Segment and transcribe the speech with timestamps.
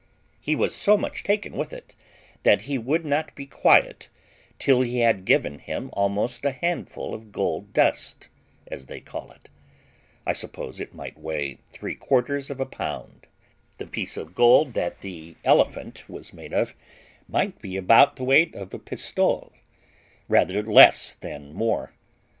[0.39, 1.93] He was so much taken with it
[2.41, 4.09] that he would not be quiet
[4.57, 8.27] till he had given him almost a handful of gold dust,
[8.65, 9.47] as they call it;
[10.25, 13.27] I suppose it might weigh three quarters of a pound;
[13.77, 16.73] the piece of gold that the elephant was made of
[17.27, 19.51] might be about the weight of a pistole,
[20.27, 21.93] rather less than more.